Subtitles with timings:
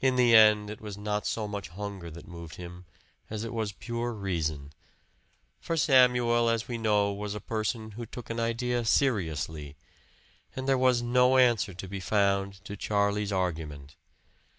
[0.00, 2.86] In the end it was not so much hunger that moved him,
[3.28, 4.72] as it was pure reason.
[5.60, 9.76] For Samuel, as we know, was a person who took an idea seriously;
[10.56, 13.96] and there was no answer to be found to Charlie's argument.